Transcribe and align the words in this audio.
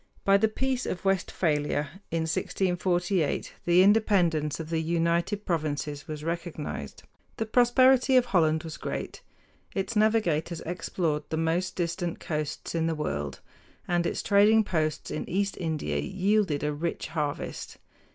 By 0.25 0.37
the 0.37 0.47
Peace 0.47 0.87
of 0.87 1.05
Westphalia 1.05 2.01
in 2.09 2.21
1648 2.21 3.53
the 3.65 3.83
independence 3.83 4.59
of 4.59 4.71
the 4.71 4.81
United 4.81 5.45
Provinces 5.45 6.07
was 6.07 6.23
recognized. 6.23 7.03
The 7.37 7.45
prosperity 7.45 8.17
of 8.17 8.25
Holland 8.25 8.63
was 8.63 8.77
great. 8.77 9.21
Its 9.75 9.95
navigators 9.95 10.61
explored 10.61 11.25
the 11.29 11.37
most 11.37 11.75
distant 11.75 12.19
coasts 12.19 12.73
in 12.73 12.87
the 12.87 12.95
world, 12.95 13.41
and 13.87 14.07
its 14.07 14.23
trading 14.23 14.63
posts 14.63 15.11
in 15.11 15.29
East 15.29 15.55
India 15.59 15.99
yielded 15.99 16.63
a 16.63 16.73
rich 16.73 17.09
harvest. 17.09 17.77